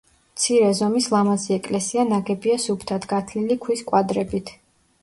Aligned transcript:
მცირე 0.37 0.69
ზომის 0.79 1.09
ლამაზი 1.15 1.53
ეკლესია 1.57 2.07
ნაგებია 2.15 2.59
სუფთად 2.65 3.07
გათლილი 3.15 3.61
ქვის 3.69 3.87
კვადრებით. 3.93 4.57